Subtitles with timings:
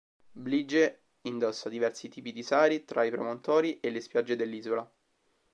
[0.31, 4.91] Blige indossa diversi tipi di sari tra i promontori e le spiagge dell'isola.